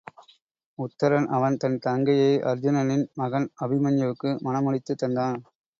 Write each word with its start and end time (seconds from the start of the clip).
உத்தரன் 0.79 1.27
அவன் 1.27 1.57
தன் 1.57 1.77
தங்கையை 1.79 2.33
அருச்சுனனின் 2.43 3.05
மகன் 3.13 3.47
அபிமன்யுவுக்கு 3.61 4.31
மணம் 4.41 4.63
முடித்துத் 4.63 5.03
தந்தான். 5.03 5.39